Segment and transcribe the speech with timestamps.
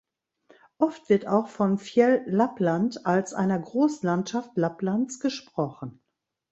[0.79, 6.01] Oft wird auch von Fjell-Lappland als einer Großlandschaft Lapplands gesprochen.